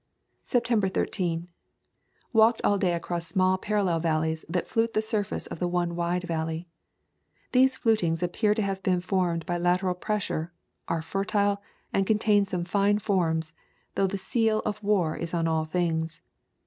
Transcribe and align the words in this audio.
September 0.41 0.89
13. 0.89 1.47
Walked 2.33 2.59
all 2.63 2.79
day 2.79 2.93
across 2.93 3.27
small 3.27 3.59
parallel 3.59 3.99
valleys 3.99 4.43
that 4.49 4.67
flute 4.67 4.95
the 4.95 4.99
surface 5.03 5.45
of 5.45 5.59
the 5.59 5.67
one 5.67 5.95
wide 5.95 6.23
valley. 6.23 6.67
These 7.51 7.77
flutings 7.77 8.23
appear 8.23 8.55
to 8.55 8.63
have 8.63 8.81
been 8.81 8.99
formed 9.01 9.45
by 9.45 9.59
lateral 9.59 9.93
pressure, 9.93 10.51
are 10.87 11.03
fertile, 11.03 11.61
and 11.93 12.07
contain 12.07 12.45
some 12.47 12.65
fine 12.65 12.97
forms, 12.97 13.53
though 13.93 14.07
the 14.07 14.17
seal 14.17 14.63
of 14.65 14.81
war 14.81 15.15
is 15.15 15.35
on 15.35 15.47
all 15.47 15.65
things. 15.65 16.23